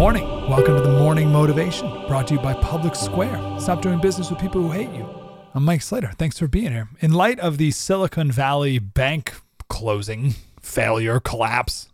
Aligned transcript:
Morning. 0.00 0.24
Welcome 0.48 0.76
to 0.76 0.80
the 0.80 0.98
Morning 0.98 1.30
Motivation, 1.30 1.86
brought 2.06 2.28
to 2.28 2.34
you 2.34 2.40
by 2.40 2.54
Public 2.54 2.94
Square. 2.94 3.60
Stop 3.60 3.82
doing 3.82 4.00
business 4.00 4.30
with 4.30 4.38
people 4.38 4.62
who 4.62 4.70
hate 4.70 4.90
you. 4.92 5.06
I'm 5.52 5.62
Mike 5.62 5.82
Slater. 5.82 6.12
Thanks 6.16 6.38
for 6.38 6.48
being 6.48 6.72
here. 6.72 6.88
In 7.00 7.12
light 7.12 7.38
of 7.38 7.58
the 7.58 7.70
Silicon 7.70 8.32
Valley 8.32 8.78
bank 8.78 9.34
closing, 9.68 10.36
failure, 10.62 11.20
collapse, 11.20 11.90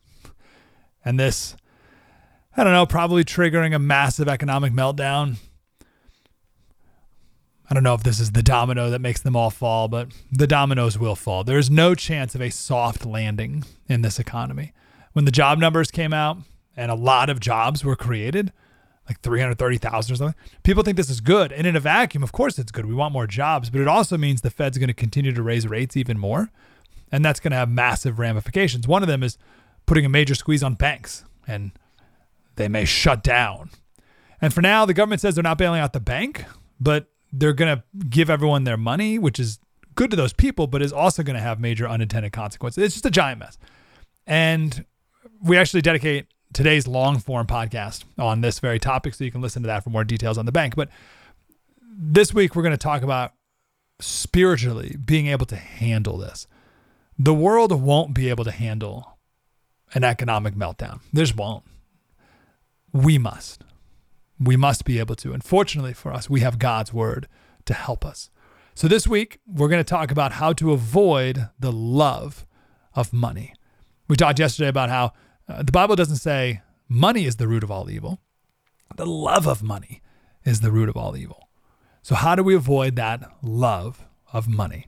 and 1.04 1.18
this, 1.18 1.56
I 2.56 2.62
don't 2.62 2.72
know, 2.72 2.86
probably 2.86 3.24
triggering 3.24 3.74
a 3.74 3.80
massive 3.80 4.28
economic 4.28 4.72
meltdown. 4.72 5.38
I 7.68 7.74
don't 7.74 7.82
know 7.82 7.94
if 7.94 8.04
this 8.04 8.20
is 8.20 8.30
the 8.30 8.40
domino 8.40 8.88
that 8.90 9.00
makes 9.00 9.20
them 9.20 9.34
all 9.34 9.50
fall, 9.50 9.88
but 9.88 10.10
the 10.30 10.46
dominoes 10.46 10.96
will 10.96 11.16
fall. 11.16 11.42
There's 11.42 11.72
no 11.72 11.96
chance 11.96 12.36
of 12.36 12.40
a 12.40 12.50
soft 12.50 13.04
landing 13.04 13.64
in 13.88 14.02
this 14.02 14.20
economy. 14.20 14.74
When 15.12 15.24
the 15.24 15.32
job 15.32 15.58
numbers 15.58 15.90
came 15.90 16.12
out 16.12 16.38
and 16.76 16.90
a 16.90 16.94
lot 16.94 17.30
of 17.30 17.40
jobs 17.40 17.84
were 17.84 17.96
created, 17.96 18.52
like 19.08 19.20
330,000 19.20 20.12
or 20.12 20.16
something, 20.16 20.34
people 20.62 20.82
think 20.82 20.96
this 20.96 21.10
is 21.10 21.20
good. 21.20 21.52
And 21.52 21.66
in 21.66 21.76
a 21.76 21.80
vacuum, 21.80 22.22
of 22.22 22.32
course 22.32 22.58
it's 22.58 22.72
good. 22.72 22.86
We 22.86 22.94
want 22.94 23.12
more 23.12 23.26
jobs, 23.26 23.70
but 23.70 23.80
it 23.80 23.88
also 23.88 24.18
means 24.18 24.40
the 24.40 24.50
Fed's 24.50 24.78
going 24.78 24.88
to 24.88 24.94
continue 24.94 25.32
to 25.32 25.42
raise 25.42 25.66
rates 25.66 25.96
even 25.96 26.18
more. 26.18 26.50
And 27.12 27.24
that's 27.24 27.40
going 27.40 27.52
to 27.52 27.56
have 27.56 27.70
massive 27.70 28.18
ramifications. 28.18 28.88
One 28.88 29.02
of 29.02 29.08
them 29.08 29.22
is 29.22 29.38
putting 29.86 30.04
a 30.04 30.08
major 30.08 30.34
squeeze 30.34 30.62
on 30.62 30.74
banks, 30.74 31.24
and 31.46 31.70
they 32.56 32.68
may 32.68 32.84
shut 32.84 33.22
down. 33.22 33.70
And 34.40 34.52
for 34.52 34.60
now, 34.60 34.84
the 34.84 34.92
government 34.92 35.20
says 35.20 35.36
they're 35.36 35.42
not 35.42 35.56
bailing 35.56 35.80
out 35.80 35.92
the 35.92 36.00
bank, 36.00 36.44
but 36.80 37.06
they're 37.32 37.52
going 37.52 37.76
to 37.76 37.84
give 38.08 38.28
everyone 38.28 38.64
their 38.64 38.76
money, 38.76 39.18
which 39.18 39.38
is 39.38 39.60
good 39.94 40.10
to 40.10 40.16
those 40.16 40.32
people, 40.32 40.66
but 40.66 40.82
is 40.82 40.92
also 40.92 41.22
going 41.22 41.36
to 41.36 41.42
have 41.42 41.60
major 41.60 41.88
unintended 41.88 42.32
consequences. 42.32 42.82
It's 42.82 42.94
just 42.94 43.06
a 43.06 43.10
giant 43.10 43.38
mess. 43.38 43.56
And 44.26 44.84
we 45.42 45.56
actually 45.56 45.82
dedicate 45.82 46.26
today's 46.56 46.88
long 46.88 47.18
form 47.18 47.46
podcast 47.46 48.04
on 48.18 48.40
this 48.40 48.60
very 48.60 48.78
topic, 48.78 49.12
so 49.12 49.24
you 49.24 49.30
can 49.30 49.42
listen 49.42 49.62
to 49.62 49.66
that 49.66 49.84
for 49.84 49.90
more 49.90 50.04
details 50.04 50.38
on 50.38 50.46
the 50.46 50.52
bank. 50.52 50.74
But 50.74 50.88
this 51.94 52.32
week, 52.32 52.56
we're 52.56 52.62
going 52.62 52.72
to 52.72 52.78
talk 52.78 53.02
about 53.02 53.34
spiritually 54.00 54.96
being 55.04 55.26
able 55.26 55.44
to 55.46 55.56
handle 55.56 56.16
this. 56.16 56.46
The 57.18 57.34
world 57.34 57.72
won't 57.72 58.14
be 58.14 58.30
able 58.30 58.44
to 58.44 58.50
handle 58.50 59.18
an 59.92 60.02
economic 60.02 60.54
meltdown. 60.54 61.00
This 61.12 61.34
won't. 61.34 61.62
We 62.90 63.18
must. 63.18 63.62
We 64.40 64.56
must 64.56 64.86
be 64.86 64.98
able 64.98 65.16
to. 65.16 65.34
And 65.34 65.44
fortunately 65.44 65.92
for 65.92 66.10
us, 66.10 66.30
we 66.30 66.40
have 66.40 66.58
God's 66.58 66.90
word 66.90 67.28
to 67.66 67.74
help 67.74 68.02
us. 68.02 68.30
So 68.74 68.88
this 68.88 69.06
week, 69.06 69.40
we're 69.46 69.68
going 69.68 69.80
to 69.80 69.84
talk 69.84 70.10
about 70.10 70.32
how 70.32 70.54
to 70.54 70.72
avoid 70.72 71.50
the 71.58 71.72
love 71.72 72.46
of 72.94 73.12
money. 73.12 73.52
We 74.08 74.16
talked 74.16 74.38
yesterday 74.38 74.68
about 74.68 74.88
how 74.88 75.12
uh, 75.48 75.62
the 75.62 75.72
Bible 75.72 75.96
doesn't 75.96 76.16
say 76.16 76.62
money 76.88 77.24
is 77.24 77.36
the 77.36 77.48
root 77.48 77.62
of 77.62 77.70
all 77.70 77.90
evil. 77.90 78.20
The 78.96 79.06
love 79.06 79.46
of 79.46 79.62
money 79.62 80.02
is 80.44 80.60
the 80.60 80.70
root 80.70 80.88
of 80.88 80.96
all 80.96 81.16
evil. 81.16 81.48
So, 82.02 82.14
how 82.14 82.34
do 82.34 82.42
we 82.42 82.54
avoid 82.54 82.96
that 82.96 83.28
love 83.42 84.04
of 84.32 84.48
money? 84.48 84.86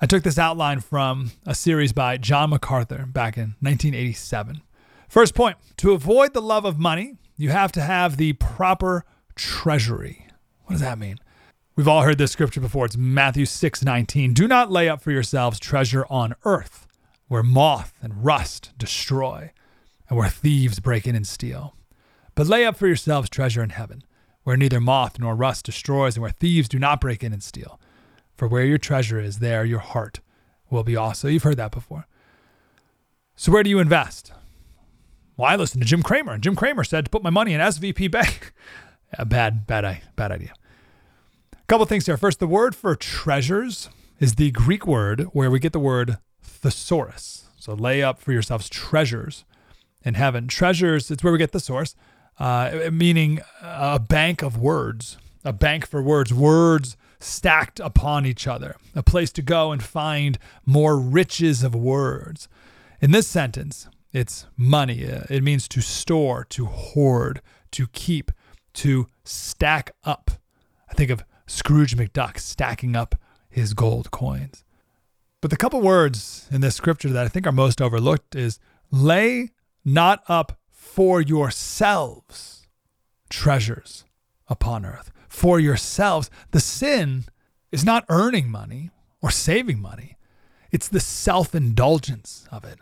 I 0.00 0.06
took 0.06 0.22
this 0.22 0.38
outline 0.38 0.80
from 0.80 1.32
a 1.46 1.54
series 1.54 1.92
by 1.92 2.16
John 2.16 2.50
MacArthur 2.50 3.04
back 3.06 3.36
in 3.36 3.56
1987. 3.60 4.62
First 5.08 5.34
point 5.34 5.56
to 5.78 5.92
avoid 5.92 6.34
the 6.34 6.42
love 6.42 6.64
of 6.64 6.78
money, 6.78 7.16
you 7.36 7.50
have 7.50 7.72
to 7.72 7.80
have 7.80 8.16
the 8.16 8.34
proper 8.34 9.04
treasury. 9.34 10.26
What 10.64 10.74
does 10.74 10.80
that 10.82 10.98
mean? 10.98 11.18
We've 11.76 11.88
all 11.88 12.02
heard 12.02 12.18
this 12.18 12.32
scripture 12.32 12.60
before. 12.60 12.86
It's 12.86 12.96
Matthew 12.96 13.46
6 13.46 13.84
19. 13.84 14.34
Do 14.34 14.48
not 14.48 14.70
lay 14.70 14.88
up 14.88 15.00
for 15.00 15.12
yourselves 15.12 15.58
treasure 15.60 16.04
on 16.10 16.34
earth, 16.44 16.86
where 17.28 17.42
moth 17.42 17.94
and 18.02 18.24
rust 18.24 18.72
destroy, 18.76 19.52
and 20.08 20.18
where 20.18 20.28
thieves 20.28 20.80
break 20.80 21.06
in 21.06 21.14
and 21.14 21.26
steal. 21.26 21.74
But 22.34 22.46
lay 22.46 22.64
up 22.64 22.76
for 22.76 22.86
yourselves 22.86 23.28
treasure 23.28 23.62
in 23.62 23.70
heaven, 23.70 24.02
where 24.44 24.56
neither 24.56 24.80
moth 24.80 25.18
nor 25.18 25.34
rust 25.34 25.66
destroys, 25.66 26.16
and 26.16 26.22
where 26.22 26.30
thieves 26.30 26.68
do 26.68 26.78
not 26.78 27.00
break 27.00 27.22
in 27.22 27.32
and 27.32 27.42
steal. 27.42 27.80
For 28.36 28.46
where 28.46 28.64
your 28.64 28.78
treasure 28.78 29.20
is, 29.20 29.40
there 29.40 29.64
your 29.64 29.80
heart 29.80 30.20
will 30.70 30.84
be 30.84 30.96
also. 30.96 31.28
You've 31.28 31.42
heard 31.42 31.56
that 31.56 31.72
before. 31.72 32.06
So, 33.36 33.52
where 33.52 33.62
do 33.62 33.70
you 33.70 33.78
invest? 33.78 34.32
Well, 35.36 35.48
I 35.48 35.56
listened 35.56 35.82
to 35.82 35.88
Jim 35.88 36.02
Cramer, 36.02 36.32
and 36.32 36.42
Jim 36.42 36.56
Cramer 36.56 36.84
said 36.84 37.04
to 37.04 37.10
put 37.10 37.22
my 37.22 37.30
money 37.30 37.52
in 37.52 37.60
SVB 37.60 38.10
Bank. 38.10 38.52
yeah, 39.18 39.24
bad, 39.24 39.66
bad, 39.66 40.02
bad 40.16 40.32
idea. 40.32 40.52
A 41.52 41.66
couple 41.68 41.86
things 41.86 42.06
here. 42.06 42.16
First, 42.16 42.40
the 42.40 42.46
word 42.46 42.74
for 42.74 42.94
treasures 42.96 43.88
is 44.18 44.34
the 44.34 44.50
Greek 44.50 44.86
word 44.86 45.22
where 45.32 45.50
we 45.50 45.60
get 45.60 45.72
the 45.72 45.78
word 45.78 46.18
thesaurus. 46.42 47.48
So 47.56 47.74
lay 47.74 48.02
up 48.02 48.20
for 48.20 48.32
yourselves 48.32 48.68
treasures 48.68 49.44
in 50.08 50.14
heaven. 50.14 50.48
Treasures, 50.48 51.10
it's 51.10 51.22
where 51.22 51.32
we 51.32 51.38
get 51.38 51.52
thesaurus, 51.52 51.94
uh, 52.40 52.88
meaning 52.90 53.40
a 53.62 54.00
bank 54.00 54.42
of 54.42 54.58
words, 54.58 55.18
a 55.44 55.52
bank 55.52 55.86
for 55.86 56.02
words, 56.02 56.32
words 56.32 56.96
stacked 57.20 57.78
upon 57.78 58.24
each 58.24 58.46
other, 58.46 58.76
a 58.94 59.02
place 59.02 59.30
to 59.32 59.42
go 59.42 59.70
and 59.70 59.82
find 59.82 60.38
more 60.64 60.98
riches 60.98 61.62
of 61.62 61.74
words. 61.74 62.48
In 63.00 63.10
this 63.10 63.28
sentence, 63.28 63.86
it's 64.12 64.46
money. 64.56 65.00
It 65.02 65.42
means 65.42 65.68
to 65.68 65.80
store, 65.80 66.44
to 66.50 66.64
hoard, 66.64 67.42
to 67.72 67.86
keep, 67.88 68.32
to 68.74 69.06
stack 69.24 69.92
up. 70.04 70.30
I 70.90 70.94
think 70.94 71.10
of 71.10 71.22
Scrooge 71.46 71.96
McDuck 71.96 72.38
stacking 72.38 72.96
up 72.96 73.14
his 73.50 73.74
gold 73.74 74.10
coins. 74.10 74.64
But 75.40 75.50
the 75.50 75.56
couple 75.56 75.80
words 75.82 76.48
in 76.50 76.62
this 76.62 76.76
scripture 76.76 77.10
that 77.10 77.26
I 77.26 77.28
think 77.28 77.46
are 77.46 77.52
most 77.52 77.82
overlooked 77.82 78.34
is 78.34 78.58
Lay 78.90 79.50
not 79.84 80.22
up 80.28 80.58
for 80.70 81.20
yourselves 81.20 82.66
treasures 83.28 84.04
upon 84.48 84.84
earth. 84.84 85.10
For 85.28 85.60
yourselves. 85.60 86.30
The 86.50 86.60
sin 86.60 87.24
is 87.70 87.84
not 87.84 88.04
earning 88.08 88.50
money 88.50 88.90
or 89.20 89.30
saving 89.30 89.80
money, 89.80 90.16
it's 90.70 90.88
the 90.88 91.00
self 91.00 91.54
indulgence 91.54 92.46
of 92.52 92.64
it. 92.64 92.78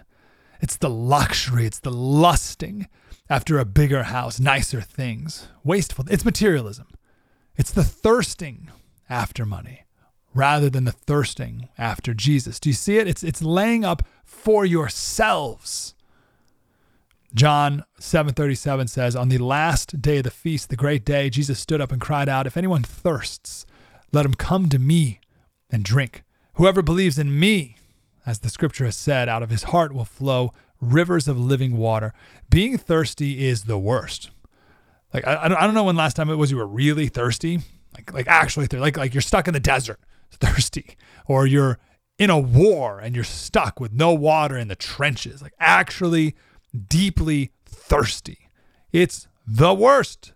It's 0.61 0.77
the 0.77 0.91
luxury, 0.91 1.67
it's 1.67 1.81
the 1.81 1.91
lusting 1.91 2.89
after 3.29 3.59
a 3.59 3.65
bigger 3.65 4.05
house, 4.05 4.39
nicer 4.39 4.81
things, 4.81 5.49
wasteful. 5.65 6.05
It's 6.11 6.25
materialism. 6.25 6.89
It's 7.57 7.73
the 7.73 7.85
thirsting 7.85 8.71
after 9.09 9.47
money 9.47 9.85
rather 10.35 10.69
than 10.69 10.85
the 10.85 10.93
thirsting 10.93 11.69
after 11.79 12.13
Jesus. 12.13 12.61
Do 12.61 12.69
you 12.69 12.75
see 12.75 12.99
it? 12.99 13.09
It's, 13.09 13.23
it's 13.23 13.43
laying 13.43 13.85
up 13.85 14.03
for 14.25 14.67
yourselves. 14.67 15.95
John 17.37 17.85
7:37 18.01 18.89
says, 18.89 19.15
"On 19.15 19.29
the 19.29 19.37
last 19.37 20.01
day 20.01 20.19
of 20.19 20.25
the 20.25 20.31
feast, 20.31 20.71
the 20.71 20.77
great 20.77 21.05
day, 21.05 21.29
Jesus 21.29 21.61
stood 21.61 21.83
up 21.83 21.93
and 21.93 22.01
cried 22.01 22.31
out, 22.31 22.47
if 22.47 22.57
anyone 22.57 22.83
thirsts, 22.83 23.67
let 24.11 24.25
him 24.25 24.33
come 24.33 24.71
to 24.71 24.79
me 24.79 25.21
and 25.71 25.85
drink. 25.85 26.25
Whoever 26.55 26.81
believes 26.81 27.19
in 27.19 27.39
me, 27.39 27.77
as 28.25 28.39
the 28.39 28.49
scripture 28.49 28.87
has 28.87 28.97
said, 28.97 29.29
out 29.29 29.43
of 29.43 29.51
his 29.51 29.65
heart 29.65 29.93
will 29.93 30.07
flow 30.07 30.55
rivers 30.81 31.29
of 31.29 31.39
living 31.39 31.77
water. 31.77 32.15
Being 32.49 32.79
thirsty 32.79 33.47
is 33.47 33.65
the 33.65 33.79
worst. 33.79 34.31
Like 35.13 35.27
I, 35.27 35.45
I 35.45 35.49
don't 35.49 35.75
know 35.75 35.85
when 35.85 35.97
last 35.97 36.17
time 36.17 36.31
it 36.31 36.37
was 36.37 36.51
you 36.51 36.57
were 36.57 36.67
really 36.67 37.09
thirsty, 37.09 37.61
like 37.95 38.15
like 38.15 38.29
actually 38.29 38.67
thirsty, 38.67 38.81
like 38.81 38.97
like 38.97 39.13
you're 39.13 39.21
stuck 39.21 39.47
in 39.47 39.53
the 39.53 39.61
desert, 39.61 40.01
thirsty, 40.31 40.97
or 41.27 41.47
you're 41.47 41.79
in 42.19 42.31
a 42.31 42.39
war 42.39 42.99
and 42.99 43.15
you're 43.15 43.25
stuck 43.25 43.79
with 43.79 43.93
no 43.93 44.15
water 44.15 44.57
in 44.57 44.69
the 44.69 44.75
trenches, 44.75 45.43
like 45.43 45.53
actually 45.61 46.35
deeply 46.77 47.53
thirsty. 47.65 48.51
It's 48.93 49.29
the 49.47 49.75
worst. 49.75 50.33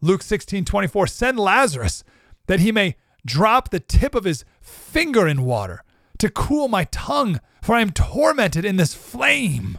Luke 0.00 0.22
16, 0.22 0.64
24, 0.64 1.06
send 1.06 1.38
Lazarus 1.38 2.04
that 2.46 2.60
he 2.60 2.72
may 2.72 2.96
drop 3.26 3.70
the 3.70 3.80
tip 3.80 4.14
of 4.14 4.24
his 4.24 4.44
finger 4.60 5.26
in 5.26 5.44
water 5.44 5.82
to 6.18 6.30
cool 6.30 6.68
my 6.68 6.84
tongue, 6.84 7.40
for 7.62 7.74
I 7.74 7.80
am 7.80 7.90
tormented 7.90 8.64
in 8.64 8.76
this 8.76 8.94
flame. 8.94 9.78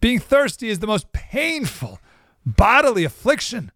Being 0.00 0.18
thirsty 0.18 0.68
is 0.68 0.78
the 0.78 0.86
most 0.86 1.12
painful 1.12 2.00
bodily 2.44 3.04
affliction. 3.04 3.72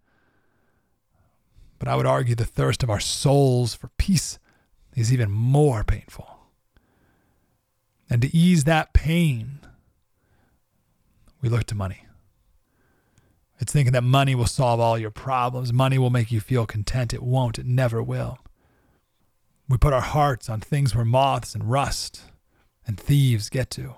But 1.79 1.89
I 1.89 1.97
would 1.97 2.07
argue 2.07 2.35
the 2.35 2.45
thirst 2.45 2.83
of 2.83 2.91
our 2.91 3.01
souls 3.01 3.75
for 3.75 3.89
peace 3.97 4.39
is 4.95 5.13
even 5.13 5.31
more 5.31 5.83
painful. 5.83 6.29
And 8.09 8.23
to 8.23 8.37
ease 8.37 8.65
that 8.65 8.93
pain, 8.93 9.61
we 11.41 11.49
look 11.49 11.65
to 11.65 11.75
money. 11.75 12.07
It's 13.59 13.73
thinking 13.73 13.93
that 13.93 14.03
money 14.03 14.35
will 14.35 14.47
solve 14.47 14.81
all 14.81 14.99
your 14.99 15.11
problems. 15.11 15.73
Money 15.73 15.99
will 15.99 16.11
make 16.11 16.33
you 16.33 16.41
feel 16.41 16.65
content. 16.65 17.13
It 17.13 17.23
won't. 17.23 17.59
It 17.59 17.67
never 17.67 18.03
will. 18.03 18.39
We 19.69 19.77
put 19.77 19.93
our 19.93 20.01
hearts 20.01 20.49
on 20.49 20.61
things 20.61 20.95
where 20.95 21.05
moths 21.05 21.55
and 21.55 21.71
rust 21.71 22.23
and 22.87 22.99
thieves 22.99 23.51
get 23.51 23.71
to. 23.71 23.95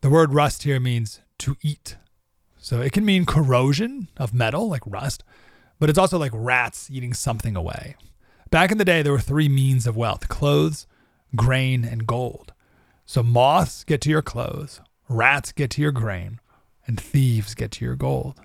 The 0.00 0.08
word 0.08 0.32
rust 0.32 0.62
here 0.62 0.80
means 0.80 1.20
to 1.38 1.56
eat. 1.62 1.96
So 2.58 2.80
it 2.80 2.92
can 2.92 3.04
mean 3.04 3.26
corrosion 3.26 4.08
of 4.16 4.32
metal, 4.32 4.68
like 4.68 4.82
rust, 4.86 5.24
but 5.78 5.90
it's 5.90 5.98
also 5.98 6.18
like 6.18 6.32
rats 6.32 6.88
eating 6.90 7.12
something 7.12 7.56
away. 7.56 7.96
Back 8.50 8.70
in 8.70 8.78
the 8.78 8.84
day, 8.84 9.02
there 9.02 9.12
were 9.12 9.20
three 9.20 9.48
means 9.48 9.86
of 9.86 9.96
wealth 9.96 10.28
clothes, 10.28 10.86
grain, 11.34 11.84
and 11.84 12.06
gold. 12.06 12.52
So 13.04 13.22
moths 13.22 13.84
get 13.84 14.00
to 14.02 14.10
your 14.10 14.22
clothes, 14.22 14.80
rats 15.10 15.52
get 15.52 15.70
to 15.72 15.82
your 15.82 15.92
grain, 15.92 16.40
and 16.86 16.98
thieves 16.98 17.54
get 17.54 17.70
to 17.72 17.84
your 17.84 17.96
gold. 17.96 18.40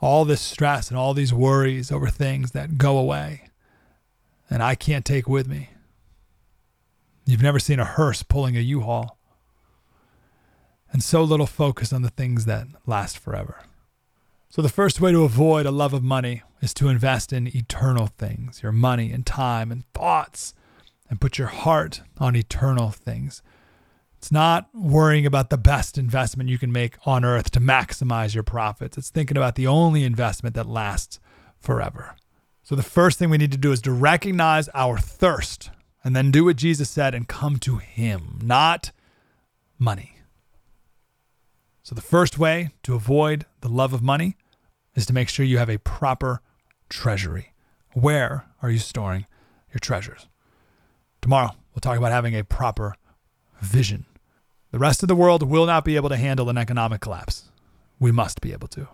All 0.00 0.24
this 0.24 0.40
stress 0.40 0.90
and 0.90 0.98
all 0.98 1.14
these 1.14 1.32
worries 1.32 1.90
over 1.90 2.08
things 2.08 2.50
that 2.50 2.76
go 2.76 2.98
away 2.98 3.50
and 4.52 4.62
I 4.62 4.74
can't 4.74 5.06
take 5.06 5.26
with 5.26 5.48
me. 5.48 5.70
You've 7.24 7.42
never 7.42 7.58
seen 7.58 7.80
a 7.80 7.86
hearse 7.86 8.22
pulling 8.22 8.54
a 8.54 8.60
U 8.60 8.82
Haul. 8.82 9.16
And 10.92 11.02
so 11.02 11.22
little 11.22 11.46
focus 11.46 11.90
on 11.90 12.02
the 12.02 12.10
things 12.10 12.44
that 12.44 12.66
last 12.84 13.18
forever. 13.18 13.60
So, 14.50 14.60
the 14.60 14.68
first 14.68 15.00
way 15.00 15.10
to 15.10 15.24
avoid 15.24 15.64
a 15.64 15.70
love 15.70 15.94
of 15.94 16.02
money 16.02 16.42
is 16.60 16.74
to 16.74 16.90
invest 16.90 17.32
in 17.32 17.56
eternal 17.56 18.08
things, 18.08 18.62
your 18.62 18.72
money 18.72 19.10
and 19.10 19.24
time 19.24 19.72
and 19.72 19.90
thoughts, 19.94 20.52
and 21.08 21.18
put 21.18 21.38
your 21.38 21.48
heart 21.48 22.02
on 22.18 22.36
eternal 22.36 22.90
things. 22.90 23.42
It's 24.22 24.30
not 24.30 24.68
worrying 24.72 25.26
about 25.26 25.50
the 25.50 25.58
best 25.58 25.98
investment 25.98 26.48
you 26.48 26.56
can 26.56 26.70
make 26.70 26.96
on 27.04 27.24
earth 27.24 27.50
to 27.50 27.60
maximize 27.60 28.34
your 28.34 28.44
profits. 28.44 28.96
It's 28.96 29.10
thinking 29.10 29.36
about 29.36 29.56
the 29.56 29.66
only 29.66 30.04
investment 30.04 30.54
that 30.54 30.68
lasts 30.68 31.18
forever. 31.58 32.14
So 32.62 32.76
the 32.76 32.84
first 32.84 33.18
thing 33.18 33.30
we 33.30 33.38
need 33.38 33.50
to 33.50 33.58
do 33.58 33.72
is 33.72 33.82
to 33.82 33.90
recognize 33.90 34.68
our 34.74 34.96
thirst 34.96 35.70
and 36.04 36.14
then 36.14 36.30
do 36.30 36.44
what 36.44 36.54
Jesus 36.54 36.88
said 36.88 37.16
and 37.16 37.26
come 37.26 37.58
to 37.58 37.78
Him, 37.78 38.38
not 38.40 38.92
money. 39.76 40.20
So 41.82 41.96
the 41.96 42.00
first 42.00 42.38
way 42.38 42.70
to 42.84 42.94
avoid 42.94 43.44
the 43.60 43.68
love 43.68 43.92
of 43.92 44.02
money 44.02 44.36
is 44.94 45.04
to 45.06 45.12
make 45.12 45.30
sure 45.30 45.44
you 45.44 45.58
have 45.58 45.68
a 45.68 45.78
proper 45.78 46.42
treasury. 46.88 47.54
Where 47.94 48.46
are 48.62 48.70
you 48.70 48.78
storing 48.78 49.26
your 49.72 49.80
treasures? 49.80 50.28
Tomorrow, 51.20 51.56
we'll 51.74 51.80
talk 51.80 51.98
about 51.98 52.12
having 52.12 52.36
a 52.36 52.44
proper 52.44 52.94
vision. 53.60 54.06
The 54.72 54.78
rest 54.78 55.02
of 55.02 55.08
the 55.08 55.14
world 55.14 55.42
will 55.42 55.66
not 55.66 55.84
be 55.84 55.96
able 55.96 56.08
to 56.08 56.16
handle 56.16 56.48
an 56.48 56.56
economic 56.56 57.02
collapse. 57.02 57.50
We 58.00 58.10
must 58.10 58.40
be 58.40 58.54
able 58.54 58.68
to. 58.68 58.88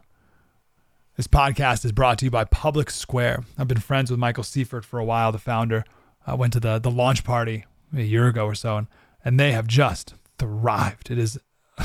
This 1.17 1.29
podcast 1.29 1.85
is 1.85 1.93
brought 1.93 2.19
to 2.19 2.25
you 2.25 2.33
by 2.33 2.43
Public 2.45 2.91
Square. 2.91 3.45
I've 3.57 3.69
been 3.69 3.79
friends 3.79 4.11
with 4.11 4.19
Michael 4.19 4.43
Seifert 4.43 4.85
for 4.85 4.99
a 4.99 5.05
while, 5.05 5.31
the 5.31 5.39
founder. 5.39 5.85
I 6.27 6.35
went 6.35 6.53
to 6.55 6.61
the, 6.61 6.81
the 6.81 6.91
launch 6.91 7.23
party 7.23 7.65
a 7.97 8.03
year 8.03 8.27
ago 8.27 8.45
or 8.45 8.57
so, 8.57 8.77
and, 8.77 8.87
and 9.25 9.39
they 9.39 9.53
have 9.53 9.69
just 9.69 10.15
thrived. 10.37 11.13
It 11.13 11.19
is 11.19 11.39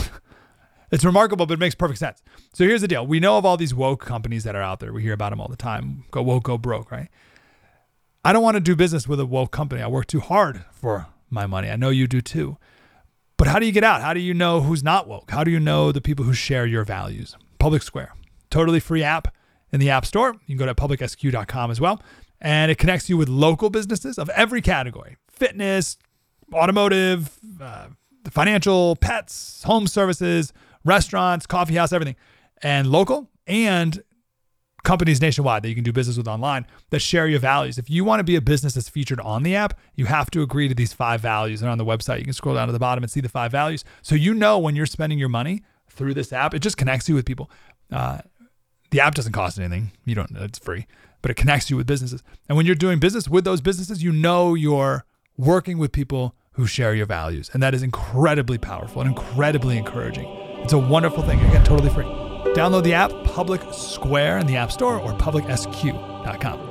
it's 0.91 1.05
remarkable, 1.05 1.45
but 1.45 1.53
it 1.53 1.59
makes 1.59 1.75
perfect 1.75 1.99
sense. 1.99 2.23
So 2.51 2.65
here's 2.65 2.81
the 2.81 2.87
deal. 2.87 3.05
We 3.05 3.19
know 3.19 3.37
of 3.37 3.45
all 3.45 3.57
these 3.57 3.75
woke 3.75 4.03
companies 4.03 4.43
that 4.43 4.55
are 4.55 4.63
out 4.63 4.79
there. 4.79 4.91
We 4.91 5.03
hear 5.03 5.13
about 5.13 5.29
them 5.29 5.39
all 5.39 5.49
the 5.49 5.55
time. 5.55 6.05
Go 6.09 6.23
woke, 6.23 6.45
go 6.45 6.57
broke, 6.57 6.91
right? 6.91 7.09
I 8.25 8.33
don't 8.33 8.41
want 8.41 8.55
to 8.55 8.61
do 8.61 8.75
business 8.75 9.07
with 9.07 9.19
a 9.19 9.25
woke 9.27 9.51
company. 9.51 9.83
I 9.83 9.87
work 9.87 10.07
too 10.07 10.19
hard 10.19 10.65
for 10.71 11.05
my 11.29 11.45
money. 11.45 11.69
I 11.69 11.75
know 11.75 11.91
you 11.91 12.07
do 12.07 12.21
too. 12.21 12.57
But 13.37 13.47
how 13.47 13.59
do 13.59 13.65
you 13.65 13.71
get 13.71 13.83
out? 13.83 14.01
How 14.01 14.13
do 14.13 14.19
you 14.19 14.33
know 14.33 14.61
who's 14.61 14.83
not 14.83 15.07
woke? 15.07 15.31
How 15.31 15.43
do 15.43 15.51
you 15.51 15.59
know 15.59 15.91
the 15.91 16.01
people 16.01 16.25
who 16.25 16.33
share 16.33 16.65
your 16.65 16.83
values? 16.83 17.35
Public 17.59 17.81
Square 17.81 18.13
totally 18.53 18.79
free 18.79 19.03
app 19.03 19.33
in 19.71 19.79
the 19.79 19.89
App 19.89 20.05
Store. 20.05 20.33
You 20.45 20.55
can 20.55 20.57
go 20.57 20.65
to 20.67 20.75
publicsq.com 20.75 21.71
as 21.71 21.81
well. 21.81 22.01
And 22.39 22.69
it 22.69 22.77
connects 22.77 23.09
you 23.09 23.17
with 23.17 23.27
local 23.27 23.69
businesses 23.69 24.19
of 24.19 24.29
every 24.29 24.61
category 24.61 25.17
fitness, 25.29 25.97
automotive, 26.53 27.39
uh, 27.59 27.87
financial, 28.29 28.95
pets, 28.97 29.63
home 29.63 29.87
services, 29.87 30.53
restaurants, 30.85 31.47
coffee 31.47 31.75
house, 31.75 31.91
everything. 31.91 32.15
And 32.61 32.87
local 32.87 33.29
and 33.47 34.03
companies 34.83 35.21
nationwide 35.21 35.63
that 35.63 35.69
you 35.69 35.75
can 35.75 35.83
do 35.83 35.93
business 35.93 36.17
with 36.17 36.27
online 36.27 36.65
that 36.89 36.99
share 36.99 37.27
your 37.27 37.39
values. 37.39 37.77
If 37.77 37.89
you 37.89 38.03
want 38.03 38.19
to 38.19 38.23
be 38.23 38.35
a 38.35 38.41
business 38.41 38.73
that's 38.73 38.89
featured 38.89 39.19
on 39.21 39.43
the 39.43 39.55
app, 39.55 39.79
you 39.95 40.05
have 40.05 40.29
to 40.31 40.41
agree 40.41 40.67
to 40.67 40.75
these 40.75 40.93
five 40.93 41.21
values. 41.21 41.61
And 41.61 41.71
on 41.71 41.77
the 41.77 41.85
website, 41.85 42.19
you 42.19 42.25
can 42.25 42.33
scroll 42.33 42.55
down 42.55 42.67
to 42.67 42.73
the 42.73 42.79
bottom 42.79 43.03
and 43.03 43.11
see 43.11 43.21
the 43.21 43.29
five 43.29 43.51
values. 43.51 43.85
So 44.01 44.15
you 44.15 44.33
know 44.33 44.59
when 44.59 44.75
you're 44.75 44.85
spending 44.85 45.19
your 45.19 45.29
money 45.29 45.63
through 45.89 46.13
this 46.13 46.33
app, 46.33 46.53
it 46.53 46.59
just 46.59 46.77
connects 46.77 47.07
you 47.07 47.15
with 47.15 47.25
people. 47.25 47.49
Uh, 47.91 48.19
the 48.91 48.99
app 48.99 49.15
doesn't 49.15 49.31
cost 49.31 49.57
anything. 49.57 49.91
You 50.05 50.15
don't, 50.15 50.29
it's 50.37 50.59
free, 50.59 50.85
but 51.21 51.31
it 51.31 51.35
connects 51.35 51.69
you 51.69 51.77
with 51.77 51.87
businesses. 51.87 52.21
And 52.47 52.57
when 52.57 52.65
you're 52.65 52.75
doing 52.75 52.99
business 52.99 53.27
with 53.27 53.45
those 53.45 53.61
businesses, 53.61 54.03
you 54.03 54.11
know 54.11 54.53
you're 54.53 55.05
working 55.37 55.77
with 55.77 55.91
people 55.91 56.35
who 56.51 56.67
share 56.67 56.93
your 56.93 57.07
values. 57.07 57.49
And 57.53 57.63
that 57.63 57.73
is 57.73 57.81
incredibly 57.81 58.57
powerful 58.57 59.01
and 59.01 59.09
incredibly 59.09 59.77
encouraging. 59.77 60.25
It's 60.59 60.73
a 60.73 60.77
wonderful 60.77 61.23
thing. 61.23 61.39
Again, 61.39 61.63
totally 61.63 61.89
free. 61.89 62.22
Download 62.55 62.83
the 62.83 62.93
app 62.93 63.11
Public 63.23 63.61
Square 63.73 64.39
in 64.39 64.47
the 64.47 64.57
App 64.57 64.71
Store 64.71 64.99
or 64.99 65.13
publicsq.com. 65.13 66.69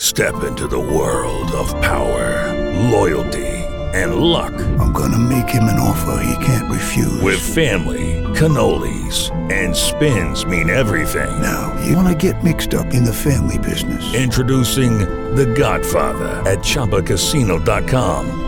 Step 0.00 0.44
into 0.44 0.68
the 0.68 0.78
world 0.78 1.50
of 1.52 1.68
power, 1.82 2.54
loyalty, 2.90 3.46
and 3.94 4.16
luck. 4.16 4.52
I'm 4.78 4.92
going 4.92 5.10
to 5.12 5.18
make 5.18 5.48
him 5.48 5.64
an 5.64 5.78
offer 5.78 6.22
he 6.22 6.44
can't 6.44 6.70
refuse. 6.70 7.20
With 7.20 7.40
family 7.40 8.24
cannolis, 8.38 9.30
and 9.50 9.74
spins 9.74 10.46
mean 10.46 10.70
everything. 10.70 11.40
Now, 11.42 11.76
you 11.84 11.96
want 11.96 12.08
to 12.08 12.14
get 12.14 12.44
mixed 12.44 12.74
up 12.74 12.94
in 12.94 13.04
the 13.04 13.12
family 13.12 13.58
business. 13.58 14.14
Introducing 14.14 14.98
The 15.34 15.46
Godfather 15.46 16.28
at 16.48 16.58
ChumbaCasino.com. 16.58 18.47